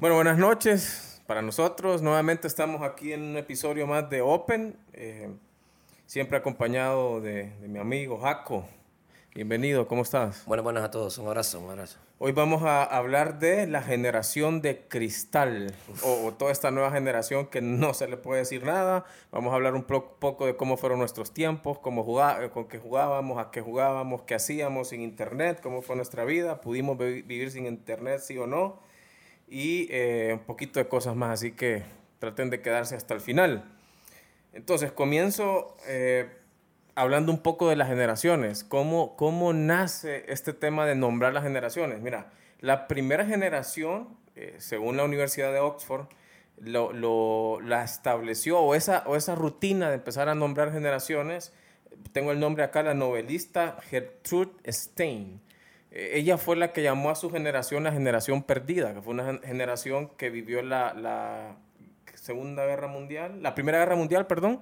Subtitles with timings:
[0.00, 2.02] Bueno, buenas noches para nosotros.
[2.02, 5.28] Nuevamente estamos aquí en un episodio más de Open, eh,
[6.06, 8.64] siempre acompañado de, de mi amigo Jaco.
[9.34, 10.44] Bienvenido, ¿cómo estás?
[10.46, 11.98] Bueno, buenas a todos, un abrazo, un abrazo.
[12.18, 15.72] Hoy vamos a hablar de la generación de cristal,
[16.02, 19.04] o, o toda esta nueva generación que no se le puede decir nada.
[19.30, 22.78] Vamos a hablar un poco de cómo fueron nuestros tiempos, cómo jugá- eh, con qué
[22.78, 27.50] jugábamos, a qué jugábamos, qué hacíamos sin internet, cómo fue nuestra vida, pudimos vi- vivir
[27.52, 28.80] sin internet, sí o no,
[29.50, 31.82] y eh, un poquito de cosas más, así que
[32.20, 33.64] traten de quedarse hasta el final.
[34.52, 36.28] Entonces, comienzo eh,
[36.94, 38.64] hablando un poco de las generaciones.
[38.64, 42.00] ¿Cómo, ¿Cómo nace este tema de nombrar las generaciones?
[42.00, 46.06] Mira, la primera generación, eh, según la Universidad de Oxford,
[46.58, 51.52] lo, lo- la estableció, o esa, o esa rutina de empezar a nombrar generaciones,
[52.12, 55.40] tengo el nombre acá, la novelista Gertrude Stein.
[55.90, 59.24] Eh, Ella fue la que llamó a su generación la generación perdida, que fue una
[59.24, 61.56] gen- generación que vivió la, la
[62.14, 64.60] Segunda Guerra Mundial, la Primera Guerra Mundial, perdón,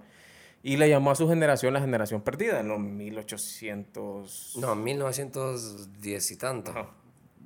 [0.62, 4.56] y le llamó a su generación la generación perdida, en los 1800.
[4.60, 6.70] No, 1910 y tanto.
[6.72, 6.90] Ajá.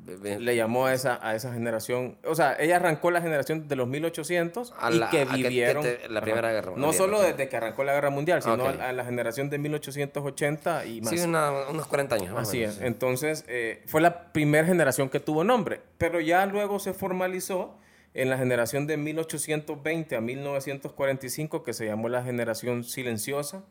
[0.05, 3.87] Le llamó a esa, a esa generación, o sea, ella arrancó la generación de los
[3.87, 6.51] 1800 A y la- que a que- vivieron que te- la Primera.
[6.51, 7.27] Guerra No Mundial, solo ok.
[7.27, 8.81] desde que arrancó la Guerra Mundial, sino Ok.
[8.81, 11.11] a, a la generación de 1880 y más.
[11.11, 12.35] Sí, una- unos 40 años.
[12.35, 12.81] más Así menos, es.
[12.81, 12.87] sí.
[12.87, 17.79] Entonces, eh, fue la primera generación que tuvo nombre, pero ya luego se formalizó
[18.15, 23.63] en la generación de 1820 a 1945, que se llamó la generación silenciosa.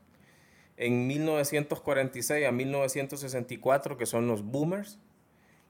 [0.78, 4.98] En 1946 a 1964, que son los boomers.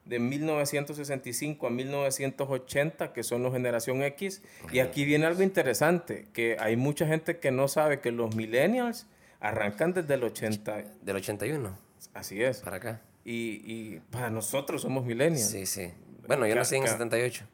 [0.05, 4.41] De 1965 a 1980, que son los generación X.
[4.71, 9.05] Y aquí viene algo interesante, que hay mucha gente que no sabe que los millennials
[9.39, 10.83] arrancan desde el 80.
[11.02, 11.77] Del 81
[12.13, 12.59] Así es.
[12.61, 13.02] para acá.
[13.23, 15.49] Y, y para nosotros somos millennials.
[15.49, 15.91] Sí, sí.
[16.27, 17.45] Bueno, yo nací en el ca- 78.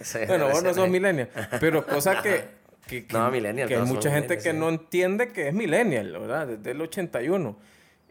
[0.00, 1.28] Sí, Bueno, vos no sos millennial.
[1.60, 2.44] Pero cosa que,
[2.86, 6.46] que, que- No, millennial, que hay mucha gente que no entiende que es millennial, ¿verdad?
[6.48, 7.56] Desde el 81.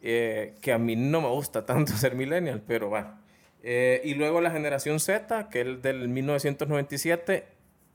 [0.01, 3.19] Eh, que a mí no me gusta tanto ser millennial, pero bueno.
[3.63, 7.45] Eh, y luego la generación Z, que es del 1997,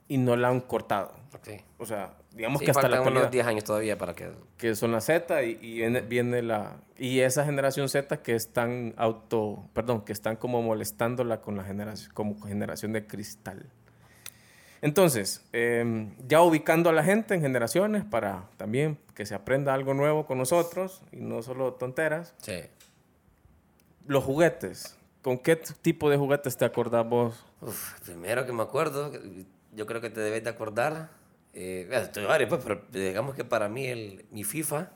[0.09, 1.12] y no la han cortado.
[1.34, 1.49] Ok.
[1.78, 3.22] O sea, digamos Sí, que hasta la actualidad.
[3.25, 4.31] unos 10 años todavía para que...
[4.56, 8.94] que son la Z y, y viene, viene la y esa generación Z que están
[8.97, 13.67] auto perdón que están como molestándola con la generación como generación de cristal
[14.82, 19.94] entonces em, ya ubicando a la gente en generaciones para también que se aprenda algo
[19.94, 22.60] nuevo con nosotros y no solo tonteras Sí.
[24.06, 29.10] los juguetes con qué tipo de juguetes te acordás vos Uf, primero que me acuerdo,
[29.72, 31.08] yo creo que te debes de acordar,
[31.54, 34.91] eh, estoy varios, pues, pero digamos que para mí el, mi FIFA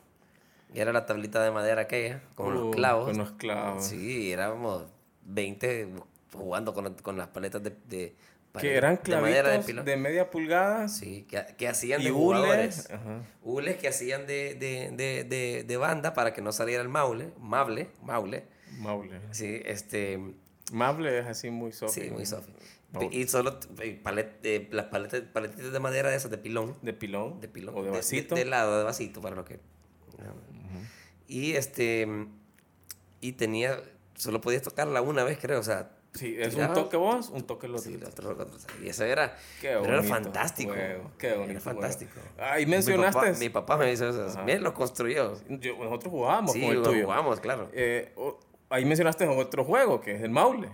[0.74, 3.06] era la tablita de madera aquella, con Uh, los clavos.
[3.08, 3.84] con los clavos.
[3.86, 4.84] Sí, éramos
[5.24, 5.88] 20
[6.34, 8.14] jugando con, con las paletas de, de
[8.58, 9.84] que eran de madera de clavitos pilón.
[9.84, 13.22] de media pulgada Sí, que, que hacían y de hules ajá.
[13.42, 17.32] Hules que hacían de, de, de, de, de banda para que no saliera el maule,
[17.38, 18.44] maule, maule.
[18.78, 20.18] Maule Sí, este,
[20.72, 22.48] Mable es así muy soft Sí, muy soft.
[22.92, 23.08] Maule.
[23.16, 26.76] Y solo eh, palet- eh, las paletas, paletitas de madera de esas de pilón.
[26.82, 27.74] de pilón De pilón.
[27.76, 29.60] o de vasito De, lado, de vasito, para lo que.
[31.26, 32.06] Y este.
[33.20, 33.80] Y tenía.
[34.14, 35.60] Solo podías tocarla una vez, creo.
[35.60, 35.90] O sea.
[36.12, 37.78] Sí, es un toque vos, un toque otro.
[37.78, 38.36] Sí, otro.
[38.82, 39.36] Y eso era.
[39.60, 40.72] Qué pero era bonito fantástico.
[41.18, 42.12] qué bonito Era fantástico.
[42.38, 43.20] Ahí Mi mencionaste.
[43.20, 44.26] papá, mi papá me dice eso.
[44.60, 45.34] Lo construyó.
[45.48, 47.04] Yo- nosotros jugábamos Sí, con el lo tuyo.
[47.04, 47.68] jugamos, claro.
[47.72, 48.12] Eh,
[48.70, 50.68] ahí mencionaste otro juego, que es el Maule.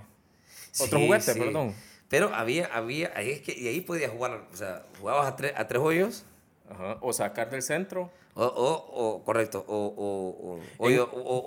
[0.81, 1.75] Otro juguete, perdón.
[2.09, 5.53] Pero había, había, ahí es que, y ahí podías jugar, o sea, jugabas a, tres
[5.57, 6.25] a tres hoyos,
[6.71, 6.97] Ajá.
[7.01, 8.11] O sacar del centro.
[8.35, 10.89] O, o, o correcto, o, o, o,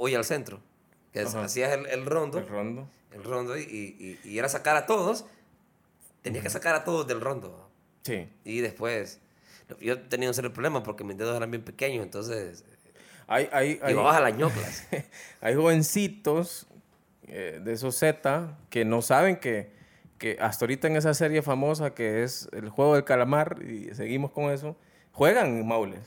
[0.07, 0.59] En- ir al centro.
[1.11, 2.88] Que hacías el, el rondo, El rondo.
[3.11, 5.25] El rondo y, y, y era sacar a todos.
[6.21, 7.69] Tenías que sacar a todos del rondo.
[8.03, 8.29] Sí.
[8.43, 9.19] Y después,
[9.79, 12.63] yo tenía un serio problema porque mis dedos eran bien pequeños, entonces
[13.27, 14.87] Hay, hay, hay, llevabas a las ñoclas.
[15.41, 16.67] hay jovencitos
[17.27, 19.71] eh, de esos Z que no saben que,
[20.17, 24.31] que hasta ahorita en esa serie famosa que es el juego del calamar, y seguimos
[24.31, 24.75] con eso,
[25.12, 26.01] juegan maules.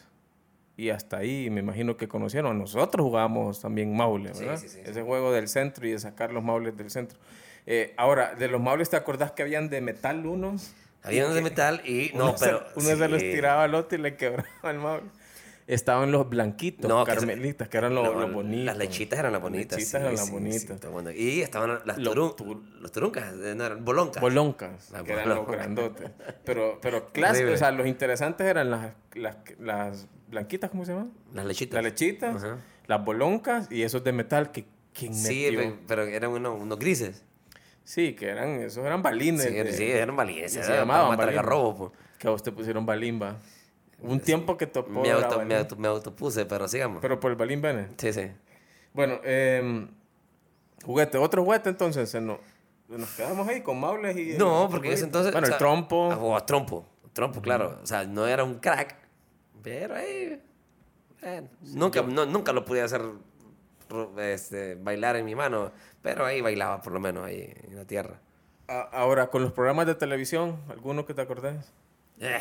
[0.76, 2.58] Y hasta ahí me imagino que conocieron.
[2.58, 4.56] Nosotros jugábamos también maule, ¿verdad?
[4.58, 7.19] sí, sí, Ese juego del centro y de sacar los maules del centro.
[7.66, 10.74] Eh, ahora, de los maules, ¿te acordás que habían de metal unos?
[11.02, 12.58] Había unos de metal y no, uno pero.
[12.74, 15.06] Se, uno se los tiraba al otro y le quebraba el maule.
[15.67, 18.64] Estaban los blanquitos, No, que se- carmelitas, que eran los, No, los bonitos.
[18.67, 19.79] Las lechitas eran las bonitas.
[19.79, 20.61] lechitas sí, eran las sí, bonitas.
[20.62, 21.11] sí, está bueno.
[21.12, 24.20] y estaban las Los turun- tur- los turuncas, eh, no eran boloncas.
[24.20, 25.56] Boloncas, Las que eran los boloncas.
[25.56, 26.11] grandotes.
[26.44, 31.12] Pero, pero clásicos, o sea, los interesantes eran las, las, las blanquitas, ¿cómo se llaman?
[31.32, 31.75] Las lechitas.
[31.75, 32.58] Las lechitas, Ajá.
[32.88, 35.79] las boloncas y esos de metal que ¿quién Sí, metió?
[35.87, 37.25] pero eran unos, unos grises.
[37.85, 39.44] Sí, que eran, esos eran balines.
[39.44, 40.53] Sí, de- sí, eran balines.
[40.53, 41.93] se para llamaban matar pues.
[42.19, 43.38] Que a vos te pusieron balimba.
[44.02, 44.90] Un tiempo que tocó.
[44.90, 46.99] Me, auto, me, auto, me autopuse, pero sigamos.
[47.00, 47.88] Pero por el balín Bene.
[47.96, 48.31] sí, sí.
[48.93, 49.87] Bueno, eh,
[50.84, 51.19] juguete.
[51.19, 52.10] Otro juguete entonces.
[52.10, 52.38] se nos,
[52.88, 54.37] nos quedamos ahí con Maules y.
[54.38, 55.32] No, porque en ese entonces...
[55.32, 56.10] Bueno, o el sea, trompo.
[56.12, 56.87] ah, o trompo.
[57.12, 57.78] Trompo, claro.
[57.82, 58.96] O sea, no era un crack,
[59.62, 60.40] pero ahí...
[61.22, 61.43] eh,
[61.75, 63.02] nunca, no, nunca lo pude hacer
[64.19, 65.70] este, bailar en mi mano,
[66.00, 68.19] pero ahí bailaba por lo menos ahí en la tierra.
[68.69, 71.70] A- ahora, con los programas de televisión, ¿alguno que te acordás?
[72.20, 72.38] Eh,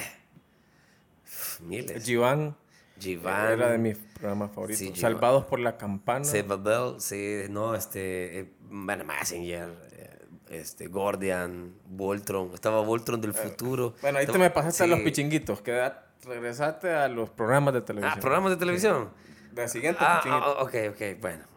[1.61, 2.03] miles.
[2.03, 2.55] Giván.
[2.99, 3.53] Giván.
[3.53, 4.79] Era de mis programas favoritos.
[4.79, 4.93] Sí.
[4.95, 6.25] Salvados por la campana.
[6.57, 10.19] Bell, sí, no, este, eh, bueno, Messenger, eh,
[10.49, 13.95] este, Gordian, Voltron, estaba Voltron del futuro.
[14.01, 15.05] Bueno, ahí te me pasaste a los sí.
[15.05, 15.61] pichinguitos.
[15.61, 18.13] Queda, regresaste a los programas de televisión.
[18.17, 19.09] Ah, programas de televisión.
[19.51, 21.51] De siguiente Ah, ah, ok, ok, bueno.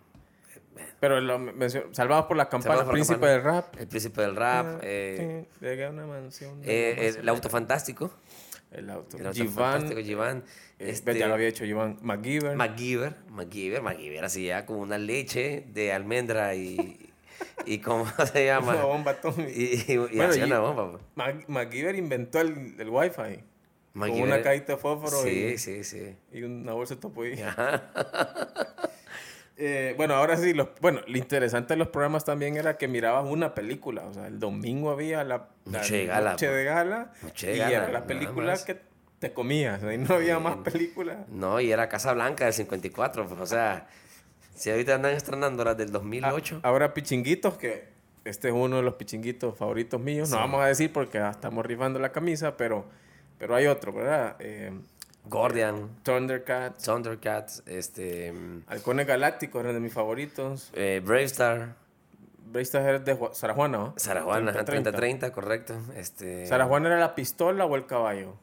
[0.99, 1.39] Pero lo
[1.93, 3.77] Salvados por la campana, por la Príncipe Campana, del Rap.
[3.79, 6.61] El príncipe del rap, eh, Sí, llegué a una mansión.
[6.65, 8.11] eh, el auto fantástico.
[8.75, 9.17] El auto.
[9.17, 9.97] El auto Giván.
[10.05, 10.45] Giván.
[10.79, 11.99] eh, Este, ya lo había hecho Giván.
[12.03, 12.57] MacGyver.
[12.57, 16.99] MacGyver, MacGyver, MacGyver, así ya como una leche de almendra y,
[17.67, 18.73] y ¿cómo se llama?
[18.75, 19.51] Una bomba atómica.
[19.51, 20.91] Y, y, y Bueno, hacía una bomba.
[20.93, 21.03] pues.
[21.15, 23.41] Mac- MacGyver inventó el, el Wi-Fi.
[23.97, 26.17] Con una cajita de fósforo Sí, y, sí, sí.
[26.33, 27.47] y una bolsa de topollillo.
[29.57, 33.25] Eh, bueno, ahora sí, los, bueno, lo interesante de los programas también era que mirabas
[33.27, 34.03] una película.
[34.07, 36.57] O sea, el domingo había la, la Noche de gala, noche pues.
[36.57, 38.81] de gala Noche de y gala, era la película que
[39.21, 39.83] te comías.
[39.85, 41.19] Ahí no había más películas.
[41.29, 43.87] No, y era Casa Blanca del 54, pues, o sea,
[44.55, 46.61] si ahorita andan estrenando las del 2008.
[46.63, 47.89] Ah, Ahora pichinguitos, que
[48.25, 50.31] este es uno de los pichinguitos favoritos míos.
[50.31, 52.87] No vamos a decir porque ya estamos rifando la camisa, pero,
[53.39, 54.37] pero hay otro, ¿verdad?
[54.41, 54.73] Eh,
[55.27, 60.71] Gordian, Thundercats, Thundercats, este, mm, Halcones Galácticos eran de mis favoritos.
[60.75, 61.77] eh, Brave Star,
[62.47, 63.95] Bravestar era de Ju- Sara Juana, ¿no?
[63.97, 64.93] Sarajuana, 30-30.
[64.93, 65.75] 30-30, correcto.
[65.97, 68.37] Este, ¿Sara Juana era la pistola o el caballo?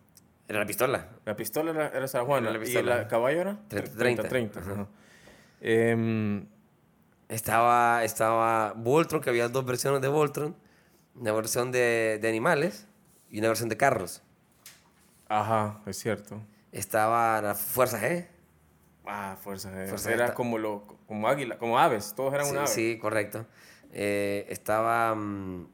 [0.50, 1.08] Era la pistola.
[1.24, 2.50] La pistola era, era Sara Juana.
[2.50, 3.02] Era la ¿Y pistola.
[3.04, 3.58] el caballo era?
[3.70, 4.28] 30-30.
[4.28, 4.88] 30 ajá.
[5.62, 6.46] Em,
[7.30, 10.56] Estaba, estaba Voltron, que había dos versiones de Voltron.
[11.16, 12.88] Una versión de, de animales
[13.30, 14.22] y una versión de carros.
[15.30, 16.42] ajá, es cierto.
[16.72, 18.28] Estaba la Fuerza G.
[19.06, 19.70] Ah, fuerza.
[19.84, 22.14] eh, Fuerza era como, lo, como águila, como aves.
[22.16, 22.68] Todos eran Sí, un ave.
[22.68, 23.46] sí, correcto.
[23.92, 25.14] Eh, estaba.
[25.16, 25.68] mm,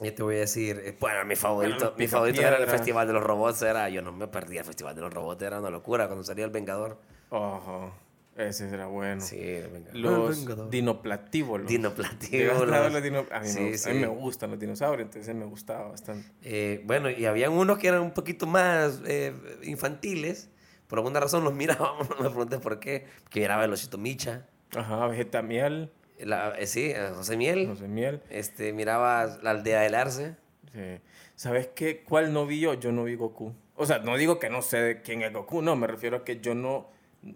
[0.00, 0.80] ya te voy a decir.
[0.84, 2.66] eh, Bueno, mi favorito, Bueno, mi favorito era el.
[2.68, 3.62] Festival de los Robots.
[3.62, 5.42] Era, yo no me perdía el Festival de los Robots.
[5.42, 6.98] Era una locura cuando salía el Vengador.
[7.30, 7.90] Ajá,
[8.36, 9.20] ese era bueno.
[9.20, 9.60] Sí.
[9.92, 11.66] Los dinoplatívolos.
[11.68, 12.72] Dinoplatívolos.
[12.72, 15.06] A ver los dino- A mí, Sí, me, gusta- a mí me gustan los dinosaurios,
[15.06, 16.28] entonces me gustaba bastante.
[16.42, 20.50] Eh, bueno, y habían unos que eran un poquito más eh, infantiles.
[20.86, 23.06] Por alguna razón los mirábamos, no me preguntes por qué.
[23.30, 24.46] Que miraba el Osito Micha.
[24.76, 27.66] Ajá, Vegetamiel, La, eh, sí, eh, José Miel.
[27.68, 28.20] José Miel.
[28.30, 30.36] Este, miraba la aldea del Arce.
[30.72, 31.00] Sí.
[31.36, 32.02] ¿Sabes qué?
[32.04, 32.74] ¿Cuál no vi yo?
[32.74, 33.52] Yo no vi Goku.
[33.74, 36.24] O sea, no digo que no sé de quién es Goku, no, me refiero a
[36.24, 36.88] que yo no,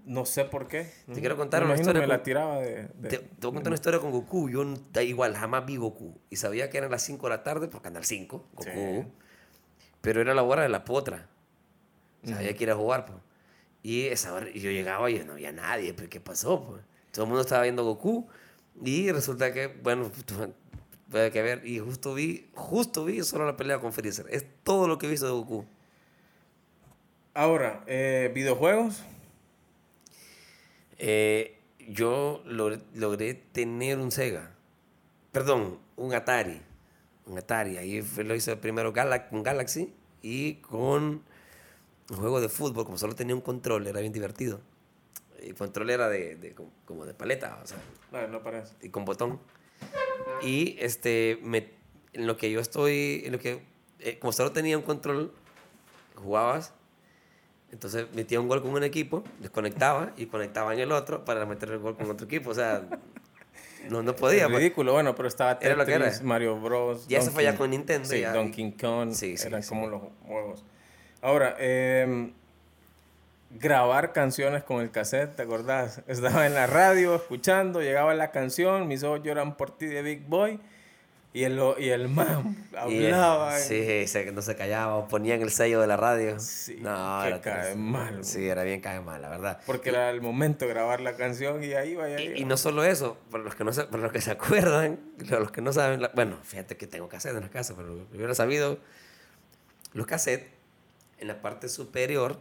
[0.04, 0.90] no sé por qué.
[1.12, 2.88] Te quiero contar Me una historia Me con- la tiraba de...
[2.94, 4.48] de- Te, te voy a contar una historia con Goku.
[4.48, 6.18] Yo da igual, jamás vi Goku.
[6.30, 8.62] Y sabía que eran las 5 de la tarde por Canal 5, Goku.
[8.70, 9.04] Sí.
[10.00, 11.28] Pero era la hora de la potra.
[12.24, 13.18] Sabía que ir a jugar, pues.
[13.82, 16.64] Y esa hora, yo llegaba y no había nadie, pues, ¿qué pasó?
[16.66, 16.82] Pues?
[17.12, 18.28] Todo el mundo estaba viendo Goku.
[18.84, 20.10] Y resulta que, bueno,
[21.10, 21.66] puede que ver.
[21.66, 24.26] Y justo vi, justo vi solo la pelea con Freezer.
[24.30, 25.64] Es todo lo que he visto de Goku.
[27.34, 29.02] Ahora, eh, videojuegos.
[31.02, 34.54] Eh, yo logré, logré tener un Sega.
[35.32, 36.60] Perdón, un Atari.
[37.26, 37.78] Un Atari.
[37.78, 39.92] Ahí lo hice primero Gala- con Galaxy
[40.22, 41.22] y con
[42.10, 42.84] un juego de fútbol.
[42.84, 44.60] Como solo tenía un control, era bien divertido.
[45.40, 47.78] El control era de, de- como- como de paleta, o sea,
[48.12, 48.74] No, no parece.
[48.82, 49.40] y con botón.
[50.42, 51.70] Y este, me,
[52.12, 53.62] en lo que yo estoy, en lo que,
[54.00, 55.32] eh, como solo tenía un control,
[56.14, 56.74] jugabas,
[57.72, 61.70] entonces metía un gol con un equipo, desconectaba y conectaba en el otro para meter
[61.70, 62.50] el gol con otro equipo.
[62.50, 62.82] O sea,
[63.88, 64.46] no, no podía.
[64.46, 64.58] pues.
[64.58, 66.24] ridículo, bueno, pero estaba Era lo que Tetris, era.
[66.24, 67.06] Mario Bros.
[67.08, 68.32] Ya se fue ya con Nintendo, Sí, ya.
[68.32, 69.12] Donkey Kong.
[69.12, 69.68] Sí, sí, eran sí.
[69.68, 70.64] como los juegos.
[71.22, 72.32] Ahora, eh,
[73.50, 76.02] grabar canciones con el cassette, ¿te acordás?
[76.08, 80.26] Estaba en la radio escuchando, llegaba la canción, mis ojos lloran por ti de Big
[80.26, 80.60] Boy.
[81.32, 83.56] Y el, y el man eh, hablaba.
[83.56, 86.40] sí, se- no se callaba, ponían el sello de la radio.
[86.40, 88.24] Sí, no, que era cae mal.
[88.24, 89.60] Sí, era bien cae mal, la verdad.
[89.64, 92.20] Porque era el momento de grabar la canción y ahí vaya.
[92.20, 94.98] Y, y no solo eso, para los que no se, para los que se acuerdan,
[95.28, 97.88] para los que no saben, la- bueno, fíjate que tengo cassette en la casa, pero
[97.94, 98.78] lo hubiera sabido,
[99.92, 100.48] los cassettes
[101.18, 102.38] en la parte superior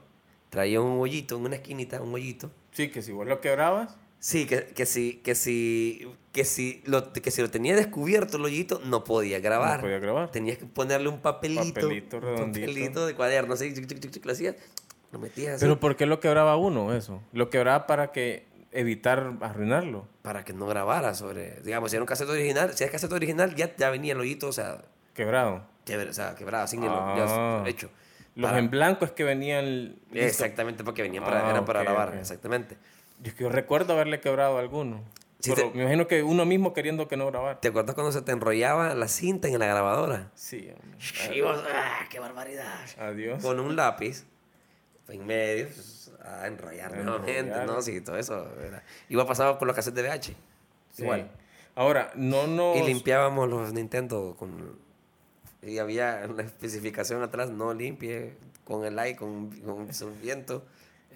[0.50, 2.50] traían un hoyito, en una esquinita, un hoyito.
[2.72, 7.14] Sí, que si vos lo quebrabas, Sí, que, que si, que si, que si lo,
[7.14, 9.78] que si lo tenía descubierto el hoyito, no podía grabar.
[9.78, 10.30] No podía grabar.
[10.32, 11.74] Tenías que ponerle un papelito.
[11.82, 12.68] Papelito redondito.
[12.68, 14.56] papelito de cuaderno, así, chic, chic, chic, lo hacías,
[15.14, 15.62] lo metías así.
[15.66, 17.22] Pero ¿por qué lo quebraba uno eso?
[17.32, 20.06] Lo quebraba para que evitar arruinarlo.
[20.22, 23.56] para que no grabara sobre, digamos, si era un cassette original, si era cassette original,
[23.56, 24.84] ya, ya venía el hoyito, o sea,
[25.16, 25.64] Quebrado.
[25.86, 27.64] quebra- o sea quebrado, sin el Ah.
[27.64, 27.90] ya hecho.
[28.36, 29.96] Los Para- en blanco es que venían...
[30.12, 30.14] listo.
[30.14, 32.16] Exactamente, porque venían para, Ah, eran para grabar, ok.
[32.20, 32.78] exactamente.
[33.22, 35.04] Yo, yo recuerdo haberle quebrado alguno.
[35.40, 37.62] Sí, Pero te- me imagino que uno mismo queriendo que no grabar.
[37.62, 40.32] ¿Te acuerdas cuando se te enrollaba la cinta en la grabadora?
[40.36, 40.70] Sí.
[41.34, 42.76] Y vos, ¡ah, qué barbaridad!
[42.98, 43.42] Adiós.
[43.42, 44.26] Con un lápiz
[45.08, 47.66] en medio, pues, a enrollar nuevamente.
[47.66, 47.82] ¿no?
[47.82, 48.48] Sí, todo eso.
[48.62, 50.36] era- Igual pasaba con los cassettes de VH.
[50.94, 51.04] Sí.
[51.04, 51.32] Igual.
[51.76, 52.76] Ahora, no nos...
[52.78, 54.78] Y limpiábamos los Nintendo con...
[55.62, 58.36] Y había una especificación atrás, no limpie
[58.66, 60.66] con el aire, con, con su viento.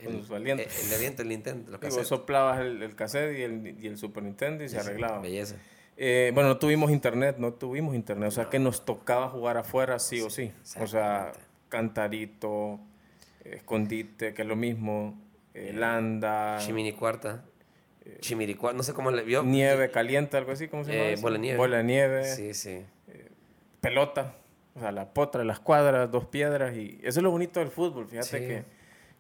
[0.04, 0.64] Con su aliento.
[0.64, 3.88] El, el aliento del Nintendo, los Y vos soplabas el, el cassette y el, y
[3.88, 5.20] el Super Nintendo y se arreglaba.
[5.20, 5.56] Belleza.
[5.96, 8.28] Eh, bueno, no tuvimos internet, no tuvimos internet.
[8.28, 10.52] O sea que nos tocaba jugar afuera sí o sí.
[10.80, 11.32] O sea,
[11.70, 12.80] cantarito,
[13.46, 15.20] eh, escondite, que es lo mismo,
[15.54, 17.44] eh, landa, Chimini cuarta.
[18.20, 19.44] Chimiricuarta, no sé cómo le vio.
[19.44, 21.06] nieve caliente, algo así, ¿cómo se llama?
[21.06, 21.22] Eh, eso?
[21.22, 21.58] bola de nieve.
[21.58, 22.82] Bola de nieve, Sí, sí.
[23.80, 24.36] pelota.
[24.76, 26.76] O sea, la potra, las cuadras, dos piedras.
[26.76, 28.08] y Eso es lo bonito del fútbol.
[28.08, 28.38] Fíjate Sí.
[28.48, 28.64] que,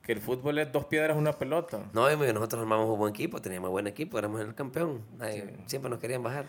[0.03, 1.79] que el fútbol es dos piedras, una pelota.
[1.93, 5.01] No, y nosotros armamos un buen equipo, teníamos buen equipo, éramos el campeón.
[5.17, 6.45] Nadie- Siempre nos querían bajar.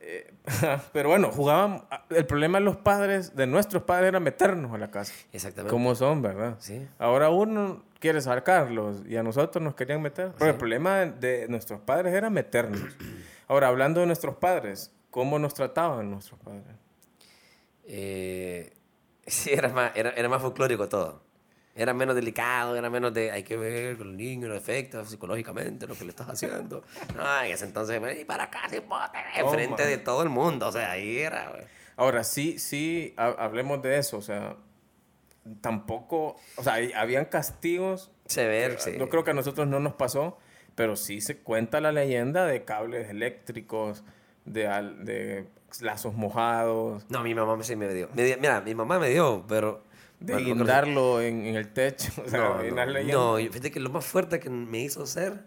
[0.00, 0.32] Eh,
[0.92, 1.84] Pero bueno, jugaban.
[2.10, 5.12] El problema de los padres, de nuestros padres, era meternos a la casa.
[5.32, 5.70] Exactamente.
[5.70, 6.56] ¿Cómo son, verdad?
[6.58, 6.86] Sí.
[6.98, 10.32] Ahora uno quiere sacarlos y a nosotros nos querían meter.
[10.38, 11.10] Pero el problema de,
[11.42, 12.80] de nuestros padres era meternos.
[13.48, 16.64] Ahora, hablando de nuestros padres, ¿cómo nos trataban nuestros padres?
[17.84, 18.72] Eh,
[19.26, 21.22] sí, era más, era, era más folclórico todo.
[21.76, 25.86] Era menos delicado, era menos de hay que ver con el niño, lo afecta psicológicamente
[25.88, 26.84] lo que le estás haciendo.
[27.16, 30.68] No, en ese entonces, y para acá, bote, enfrente de todo el mundo.
[30.68, 31.50] O sea, ahí era.
[31.50, 31.62] güey.
[31.96, 34.18] Ahora, sí, sí, ha- hablemos de eso.
[34.18, 34.56] O sea,
[35.60, 36.36] tampoco.
[36.56, 38.10] O sea, habían castigos.
[38.26, 38.92] Severo, sí.
[38.98, 40.38] Yo creo que a nosotros no nos pasó,
[40.74, 44.02] pero sí se cuenta la leyenda de cables eléctricos,
[44.44, 44.62] de,
[45.02, 45.46] de
[45.80, 48.08] lazos mojados, No, mi mamá sí me dio.
[48.14, 49.82] Me dio- Mira, mi mamá me dio, pero.
[50.20, 52.12] De bueno, guindarlo en, en el techo.
[52.24, 55.44] O sea, No, no, no, fíjate que lo más fuerte que me hizo hacer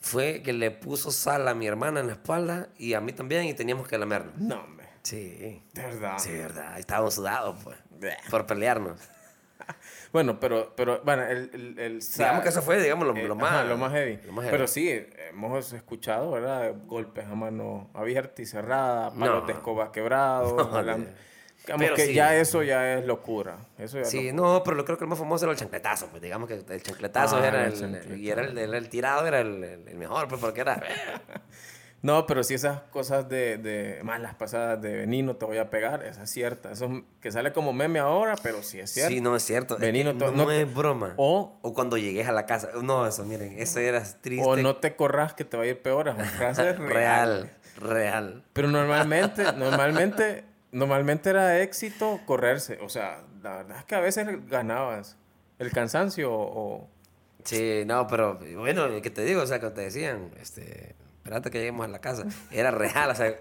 [0.00, 3.44] fue que le puso sal a mi hermana en la espalda y a mí también
[3.44, 4.36] y teníamos que lamernos.
[4.38, 4.86] No, hombre.
[5.02, 6.18] Sí, De verdad.
[6.18, 6.78] sí, verdad.
[6.78, 8.16] Estábamos sudados, pues, Bleh.
[8.30, 9.00] por pelearnos.
[10.10, 13.34] Bueno, pero, pero bueno, el, el, el Digamos que eso fue, digamos, lo, eh, lo
[13.34, 13.66] ajá, más...
[13.68, 14.18] lo más heavy.
[14.24, 14.56] lo más heavy.
[14.56, 14.88] Pero sí,
[15.28, 16.72] hemos escuchado, ¿verdad?
[16.86, 19.46] Golpes a mano abierta y cerrada, palos No.
[19.46, 20.54] de escoba quebrados.
[20.72, 21.12] No, de-
[21.68, 22.14] Digamos Pero que sí.
[22.14, 23.58] ya eso ya es locura.
[23.78, 24.48] Eso ya es Sí, locura.
[24.54, 26.82] no, pero lo creo que el más famoso era el chancletazo, pues digamos que el
[26.82, 28.14] chancletazo Ah, era el el, chancletazo.
[28.16, 30.82] y era el, el- el tirado era el, mejor, pues porque era...
[32.00, 36.04] No, pero si esas cosas de, de malas pasadas de venino te voy a pegar,
[36.04, 36.70] esa es cierta.
[36.70, 39.12] Eso es- que sale como meme ahora, pero sí es cierto.
[39.12, 39.76] Sí, no es cierto.
[39.78, 41.14] Venino, no, no es broma.
[41.16, 42.68] O, O cuando llegues a la casa.
[42.82, 44.46] No, eso, miren, eso era triste.
[44.48, 46.06] o no te corras que te va a ir peor.
[46.06, 46.86] Es una frase real.
[46.86, 48.44] real, real.
[48.52, 52.78] Pero normalmente, normalmente, normalmente era éxito correrse.
[52.82, 55.16] O sea, la verdad es que a veces ganabas
[55.58, 56.88] el cansancio o...
[57.44, 59.42] Sí, no, pero bueno, ¿qué te digo?
[59.42, 62.24] O sea, cuando te decían, este, espérate que lleguemos a la casa.
[62.50, 63.38] Era real, o sea,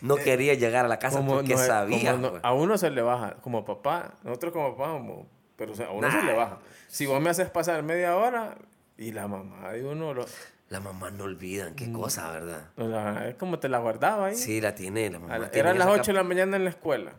[0.00, 2.12] no quería llegar a la casa porque no- sabía.
[2.12, 2.44] como no- pues.
[2.44, 5.90] a uno se le baja, como papá, nosotros como papá, como- pero o sea, a
[5.92, 6.24] uno se Nah.
[6.24, 6.58] le baja.
[6.86, 8.56] Si vos me haces pasar media hora
[8.96, 10.24] y la mamá de uno, lo,
[10.68, 11.76] La mamá no olvidan, Mm.
[11.76, 12.68] qué cosa, ¿verdad?
[12.76, 14.36] la- es como te la guardaba ahí.
[14.36, 15.38] Sí, la tiene, la mamá.
[15.38, 17.12] la- tiene eran las esa 8 de la mañana en la escuela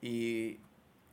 [0.00, 0.58] y,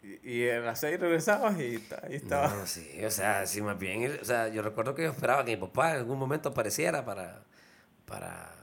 [0.02, 2.48] y, y a las 6 regresabas y ahí estaba.
[2.48, 5.58] No, sí, o sea, sí, más bien, o sea, yo recuerdo que yo esperaba que
[5.58, 7.44] mi papá en algún momento apareciera para,
[8.06, 8.54] para,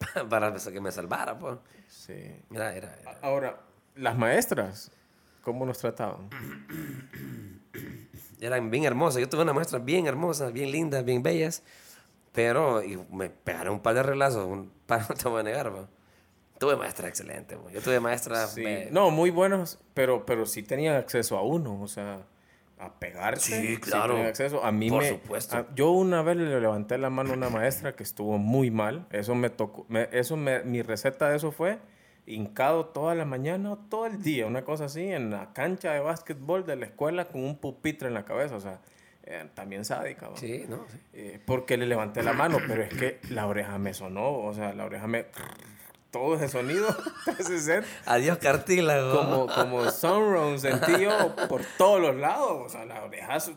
[0.30, 1.58] para que me salvara, pues.
[1.88, 2.14] Sí.
[2.48, 3.60] Mira, era, era- Ahora,
[3.96, 4.90] las maestras,
[5.42, 6.30] ¿cómo nos trataban?
[8.40, 9.20] eran bien hermosas.
[9.20, 11.62] Yo tuve una maestra bien hermosa, bien lindas, bien bellas,
[12.34, 15.70] pero y me pegaron un par de relazos, un par no te voy a negar,
[15.72, 15.86] pues.
[16.58, 17.74] Tuve maestra excelente, pues.
[17.74, 18.46] yo tuve maestra...
[18.46, 18.62] Sí.
[18.62, 22.20] me- No, muy buenos, pero, pero sí tenían acceso a uno, o sea,
[22.78, 23.60] a pegarse.
[23.60, 24.14] Sí, claro.
[24.14, 24.64] tenían acceso.
[24.64, 25.56] A mí Por me, supuesto.
[25.56, 29.06] a- yo una vez le levanté la mano a una maestra que estuvo muy mal.
[29.10, 29.84] Eso me tocó.
[29.88, 31.78] me- eso me- mi receta de eso fue
[32.26, 36.00] hincado toda la mañana o todo el día, una cosa así, en la cancha de
[36.00, 38.80] básquetbol de la escuela con un pupitre en la cabeza, o sea,
[39.26, 40.28] eh, también sádica.
[40.28, 40.36] ¿va?
[40.36, 40.98] Sí, no, sí.
[41.12, 44.72] Eh, porque le levanté la mano, pero es que la oreja me sonó, o sea,
[44.74, 45.26] la oreja me...
[46.10, 46.86] Todo ese sonido,
[47.24, 49.16] 360, Adiós, cartílago.
[49.18, 53.40] como, como sunroom sentí yo por todos los lados, o sea, la oreja...
[53.40, 53.56] su-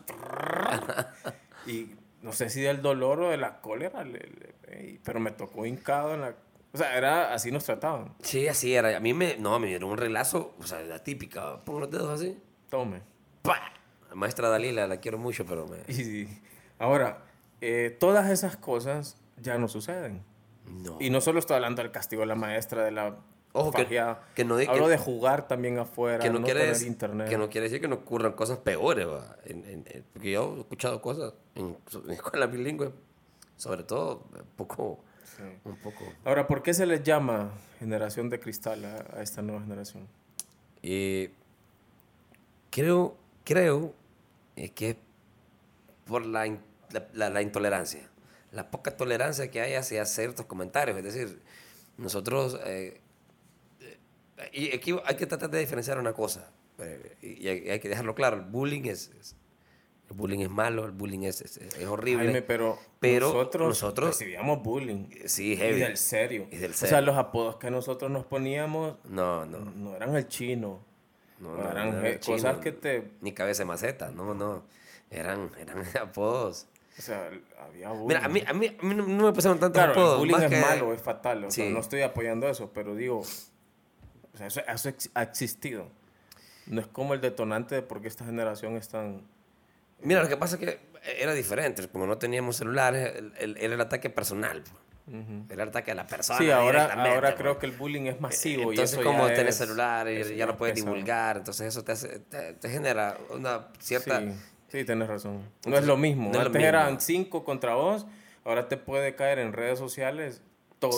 [1.66, 5.66] Y no sé si del dolor o de la cólera, le- le- pero me tocó
[5.66, 6.34] hincado en la...
[6.72, 8.14] O sea, era así nos trataban.
[8.22, 8.96] Sí, así era.
[8.96, 12.20] A mí me, no, me dieron un relazo, o sea, la típica, pon los dedos
[12.20, 12.38] así.
[12.68, 13.00] Tome.
[13.42, 13.72] ¡Pah!
[14.14, 15.78] Maestra Dalila, la quiero mucho, pero me...
[15.92, 16.28] Y
[16.78, 17.24] ahora,
[17.60, 20.22] eh, todas esas cosas ya no suceden.
[20.66, 20.96] No.
[21.00, 23.16] Y no solo estoy hablando del castigo de la maestra, de la
[23.52, 23.86] Ojo, que-
[24.34, 27.28] que no Hablo que- de jugar también afuera, que no, no quiere tener internet.
[27.28, 29.06] que no quiere decir que no ocurran cosas peores.
[29.46, 31.76] En- en- en- porque yo he escuchado cosas en,
[32.10, 32.90] escuelas bilingües,
[33.56, 35.42] sobre todo un poco, Sí.
[35.64, 36.04] un poco.
[36.24, 40.06] Ahora, ¿por qué se les llama generación de cristal a, a esta nueva generación?
[40.82, 41.30] Y
[42.70, 43.16] creo,
[43.48, 43.94] creo
[44.56, 44.96] eh, que es
[46.04, 46.46] por la,
[47.14, 48.10] la, intolerancia,
[48.52, 50.98] la poca tolerancia que hay hacia ciertos comentarios.
[50.98, 51.40] Es decir,
[51.96, 53.00] nosotros, eh,
[53.80, 53.98] eh,
[54.52, 56.50] y aquí hay que tratar de diferenciar una cosa,
[57.22, 59.34] y hay, hay que dejarlo claro, el bullying es, es-
[60.10, 62.24] el bullying es malo, el bullying es, es, es horrible.
[62.24, 65.08] Jaime, pero, pero nosotros, nosotros- recibíamos bullying.
[65.26, 65.80] Sí, Y heavy.
[65.80, 66.46] del serio.
[66.50, 67.04] Y del O sea, serio.
[67.06, 70.82] los apodos que nosotros nos poníamos No, no, no eran el chino.
[71.40, 73.10] No, No, eran no era eh, cosas que te...
[73.20, 74.64] Ni cabeza de maceta, no, no,
[75.10, 76.66] eran, eran apodos.
[76.98, 77.30] O sea,
[77.60, 78.06] había bullying.
[78.08, 80.12] Mira, a mí, a mí, a mí no, no me pasaron tantos Claro, apodos.
[80.14, 81.44] el bullying es que- malo, es fatal.
[81.44, 81.72] O sea, Sí.
[81.72, 85.86] no estoy apoyando eso, pero digo, o sea, eso, eso ha existido.
[86.66, 89.22] No es como el detonante de por qué esta generación es tan...
[90.02, 90.80] Mira, lo que pasa es que
[91.18, 91.86] era diferente.
[91.88, 94.62] Como no teníamos celulares, el- el- era el ataque personal.
[95.50, 96.38] Era el ataque a la persona.
[96.38, 98.70] Sí, ahora, ahora creo que el bullying es masivo.
[98.70, 100.92] Entonces, y como tenés es- celular y ya no es puedes pesado.
[100.94, 104.20] divulgar, entonces eso te, hace, te, te genera una cierta...
[104.20, 104.32] Sí,
[104.68, 105.42] sí, tienes razón.
[105.66, 106.24] No es lo mismo.
[106.24, 106.68] no es lo Antes mismo.
[106.68, 108.06] eran cinco contra vos,
[108.44, 110.42] ahora te puede caer en redes sociales
[110.78, 110.92] todo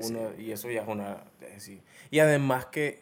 [0.00, 1.22] Sí, uno, y eso ya es una...
[1.40, 1.80] eh, sí.
[2.10, 3.00] Y además que,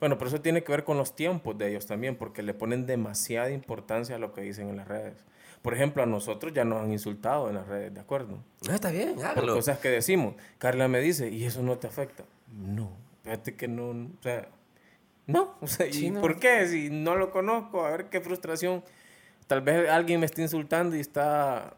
[0.00, 2.86] bueno, pero eso tiene que ver con los tiempos de ellos también, porque le ponen
[2.86, 5.24] demasiada importancia a lo que dicen en las redes.
[5.64, 8.38] Por ejemplo, a nosotros ya nos han insultado en las redes, ¿de acuerdo?
[8.68, 9.54] No, está bien, Por hágalo.
[9.54, 10.34] cosas que decimos.
[10.58, 12.22] Carla me dice, ¿y eso no te afecta?
[12.52, 12.90] No,
[13.22, 14.46] fíjate que no, o sea,
[15.26, 16.20] no, o sea, ¿y no.
[16.20, 16.68] por qué?
[16.68, 18.84] Si no lo conozco, a ver qué frustración.
[19.46, 21.72] Tal vez alguien me está insultando y está,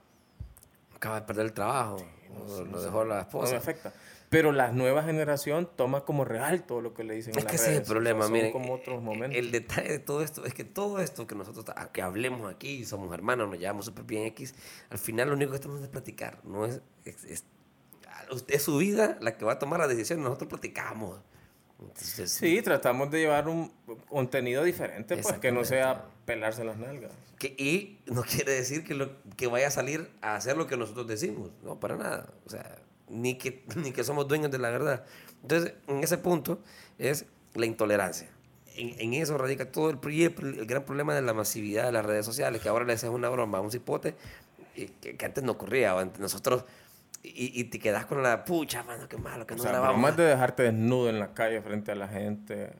[0.96, 1.98] Acaba de perder el trabajo.
[2.44, 3.56] o lo dejó la no me esposa.
[3.58, 3.92] afecta.
[4.28, 7.50] Pero la nueva generación toma como real todo lo que le dicen Es en las
[7.50, 7.82] que ese es el redes.
[7.82, 8.52] O sea, problema, miren.
[8.52, 9.38] como otros momentos.
[9.38, 13.12] El detalle de todo esto es que todo esto que nosotros que hablemos aquí, somos
[13.14, 14.54] hermanos, nos llevamos súper bien X,
[14.90, 17.44] al final lo único que estamos es platicar, no es, es, es-
[18.32, 21.20] usted es su vida la que va a tomar la decisión, nosotros platicamos.
[21.78, 23.70] Entonces, Sí, tratamos de llevar un
[24.08, 27.12] contenido diferente, pues que no sea pelarse las nalgas.
[27.38, 30.76] que, y no quiere decir que, lo, que vaya a salir a hacer lo que
[30.78, 32.32] nosotros decimos, no, para nada.
[32.46, 32.76] O sea,
[33.08, 35.04] ni que, ni que somos dueños de la verdad.
[35.42, 36.60] Entonces, en ese punto
[36.98, 38.28] es la intolerancia.
[38.76, 42.26] En, en eso radica todo el, el, gran problema de la masividad de las redes
[42.26, 44.14] sociales, que ahora le haces una broma a un cipote
[44.74, 45.98] que, que antes no ocurría.
[45.98, 46.64] antes Nosotros,
[47.22, 49.94] y, y te quedas con la pucha, mano, qué malo, que O no sea, grabamos.
[49.96, 52.72] bromas de dejarte desnudo en la calle frente a la gente.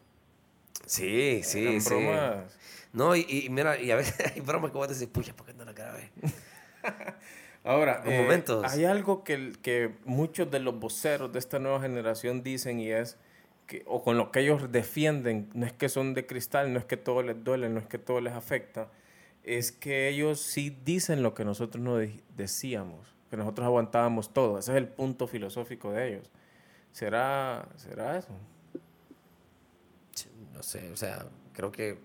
[0.84, 1.88] Sí, sí, sí.
[1.94, 2.56] bromas.
[2.92, 5.54] No, y, y mira, y a veces hay bromas que vos decís, pucha, ¿por qué
[5.54, 6.10] no la grabé?
[7.66, 8.64] Ahora, Los eh, momentos.
[8.72, 13.18] hay algo que, que muchos de los voceros de esta nueva generación dicen y es
[13.66, 16.85] que, o con lo que ellos defienden, no es que son de cristal, no es
[16.85, 18.88] que todo les duele, no es que todo les afecta,
[19.42, 24.59] es que ellos sí dicen lo que nosotros no de- decíamos, que nosotros aguantábamos todo.
[24.59, 26.31] Ese es el punto filosófico de ellos.
[26.92, 28.29] ¿Será, será eso?
[30.55, 31.98] No sé, o sea, creo que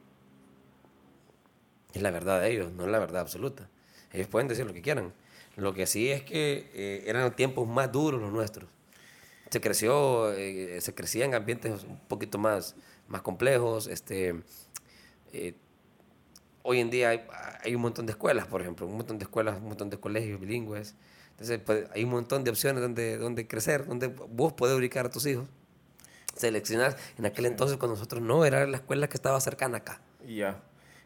[1.94, 3.70] es la verdad de ellos, no es la verdad absoluta.
[4.12, 5.14] Ellos pueden decir lo que quieran.
[5.62, 8.68] Lo que sí es que eh, eran tiempos más duros los nuestros.
[9.52, 12.76] Se creció, eh, se crecía en ambientes un poquito más,
[13.08, 13.86] más complejos.
[13.86, 14.42] Este,
[15.34, 15.54] eh,
[16.64, 17.22] hoy en día hay,
[17.64, 20.40] hay un montón de escuelas, por ejemplo, un montón de escuelas, un montón de colegios
[20.40, 20.96] bilingües.
[21.32, 25.10] Entonces, pues, hay un montón de opciones donde, donde crecer, donde vos podés ubicar a
[25.12, 25.48] tus hijos.
[26.36, 26.98] Seleccionar.
[27.20, 30.02] En aquel entonces, con nosotros no, era la escuela que estaba cercana acá.
[30.28, 30.60] Ya.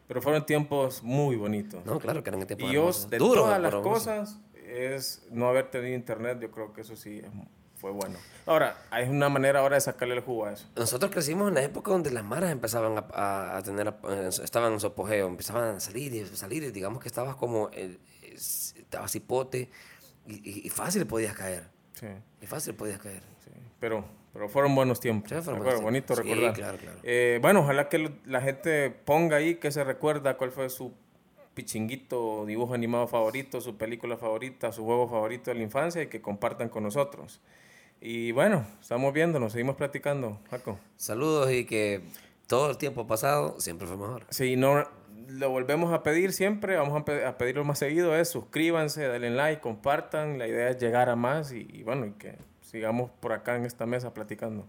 [0.08, 1.84] Pero fueron tiempos muy bonitos.
[1.84, 5.70] No, claro que eran tiempos Y yo, de Duros, todas las cosas, es no haber
[5.70, 6.38] tenido internet.
[6.40, 7.22] Yo creo que eso sí
[7.76, 8.18] fue bueno.
[8.46, 10.66] Ahora, hay una manera ahora de sacarle el jugo a eso.
[10.76, 14.72] Nosotros crecimos en la época donde las maras empezaban a, a- a tener, eh, estaban
[14.72, 19.14] en su apogeo, empezaban a salir y salir, digamos que estabas como, eh, es- estabas
[19.14, 19.68] hipote,
[20.26, 22.06] y, y- y fácil podías caer, Sí,
[22.40, 23.22] y fácil podías caer.
[23.44, 23.50] sí.
[23.78, 25.28] Pero, pero fueron buenos tiempos.
[25.28, 26.24] Sí, ¿de fueron buenos Bonito tiempos.
[26.26, 26.54] Sí, recordar.
[26.54, 26.98] claro, claro.
[27.02, 30.92] Eh, bueno, ojalá que lo- la gente ponga ahí que se recuerda cuál fue su
[31.56, 36.20] pichinguito, dibujo animado favorito, su película favorita, su juego favorito de la infancia y que
[36.20, 37.40] compartan con nosotros.
[38.00, 40.78] Y bueno, estamos viéndonos, seguimos platicando, Jaco.
[40.96, 42.02] Saludos y que
[42.46, 44.26] todo el tiempo pasado siempre fue mejor.
[44.28, 44.84] Sí, no,
[45.28, 49.30] lo volvemos a pedir siempre, vamos a, pe- a pedirlo más seguido, es suscríbanse, denle
[49.30, 53.32] like, compartan, la idea es llegar a más y, y bueno, y que sigamos por
[53.32, 54.66] acá en esta mesa platicando.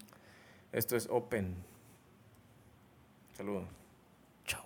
[0.72, 1.54] Esto es Open.
[3.34, 3.66] Saludos.
[4.46, 4.64] Chao.